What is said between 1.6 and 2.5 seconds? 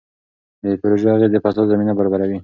زمینه برابروي.